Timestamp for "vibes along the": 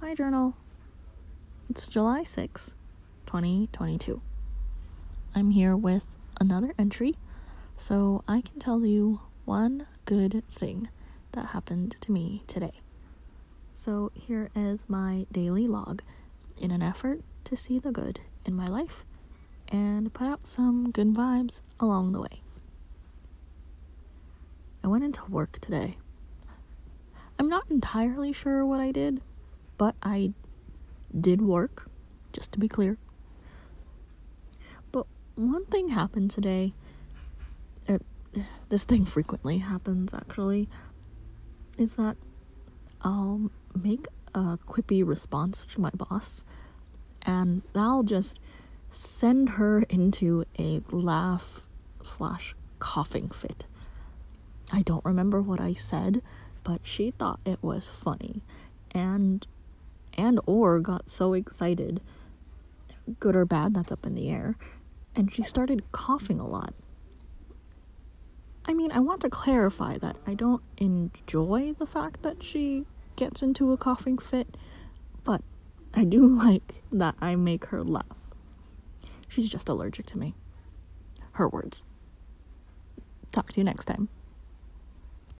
21.12-22.20